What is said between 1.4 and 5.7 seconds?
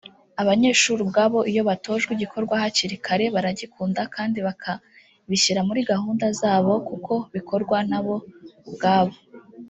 iyo batojwe igikorwa hakiri kare baragikunda kandi bakabishyira